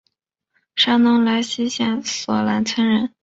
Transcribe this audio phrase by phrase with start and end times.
[0.75, 3.13] 山东莱西县索兰村人。